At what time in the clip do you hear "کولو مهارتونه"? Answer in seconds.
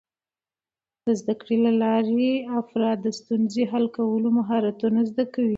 3.97-4.99